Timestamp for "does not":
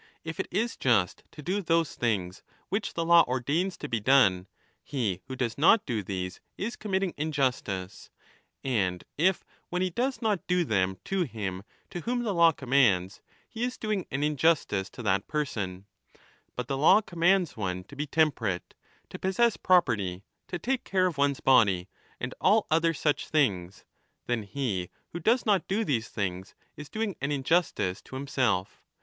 5.35-5.85, 9.91-10.47, 25.19-25.67